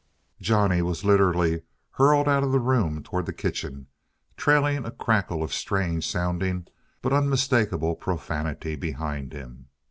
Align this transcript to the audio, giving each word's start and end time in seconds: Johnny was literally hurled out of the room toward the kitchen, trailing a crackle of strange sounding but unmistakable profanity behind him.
Johnny 0.41 0.81
was 0.81 1.05
literally 1.05 1.61
hurled 1.91 2.27
out 2.27 2.41
of 2.41 2.51
the 2.51 2.59
room 2.59 3.03
toward 3.03 3.27
the 3.27 3.31
kitchen, 3.33 3.85
trailing 4.35 4.83
a 4.83 4.89
crackle 4.89 5.43
of 5.43 5.53
strange 5.53 6.07
sounding 6.07 6.65
but 7.03 7.13
unmistakable 7.13 7.95
profanity 7.95 8.75
behind 8.75 9.31
him. 9.31 9.67